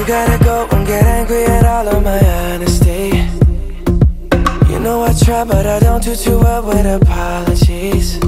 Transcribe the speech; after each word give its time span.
you 0.00 0.06
gotta 0.06 0.42
go 0.42 0.66
and 0.72 0.86
get 0.86 1.04
angry 1.04 1.44
at 1.44 1.66
all 1.66 1.86
of 1.86 2.02
my 2.02 2.18
honesty. 2.18 3.28
You 4.72 4.78
know 4.80 5.02
I 5.02 5.12
try 5.12 5.44
but 5.44 5.66
I 5.66 5.78
don't 5.78 6.02
do 6.02 6.16
too 6.16 6.38
well 6.38 6.62
with 6.66 6.86
apologies. 6.86 8.18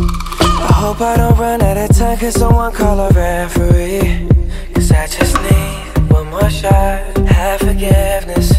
I 0.00 0.72
hope 0.72 1.02
I 1.02 1.18
don't 1.18 1.36
run 1.38 1.60
out 1.60 1.76
of 1.76 1.94
time 1.94 2.16
Cause 2.16 2.34
someone 2.34 2.72
call 2.72 2.98
a 3.00 3.10
referee. 3.10 4.26
Cause 4.72 4.90
I 4.90 5.06
just 5.06 5.34
need 5.42 6.10
one 6.10 6.30
more 6.30 6.48
shot 6.48 7.18
Have 7.28 7.60
forgiveness. 7.60 8.52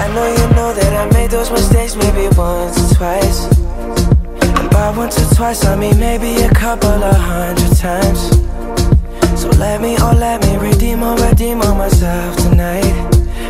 I 0.00 0.10
know 0.14 0.26
you 0.38 0.46
know 0.56 0.72
that 0.72 0.92
I 1.02 1.12
made 1.12 1.30
those 1.30 1.50
mistakes 1.50 1.96
Maybe 1.96 2.34
once 2.34 2.78
or 2.80 2.94
twice. 2.96 3.44
And 4.58 4.70
by 4.70 4.94
once 4.96 5.18
or 5.20 5.34
twice 5.34 5.66
I 5.66 5.76
mean 5.76 5.98
maybe 6.00 6.40
a 6.42 6.50
couple 6.50 6.88
of 6.88 7.14
hundred 7.14 7.76
times. 7.76 8.48
So 9.50 9.58
let 9.58 9.80
me, 9.80 9.96
oh, 9.98 10.14
let 10.14 10.42
me 10.42 10.56
redeem 10.58 11.02
or 11.02 11.16
redeem 11.16 11.62
on 11.62 11.78
myself 11.78 12.36
tonight. 12.36 12.82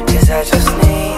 Cause 0.06 0.30
I 0.30 0.44
just 0.44 0.70
need 0.78 1.17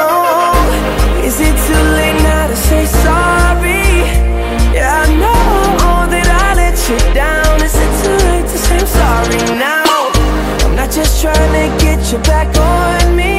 wanna 11.51 11.67
get 11.79 12.11
you 12.11 12.17
back 12.19 12.47
on 12.57 13.15
me. 13.15 13.30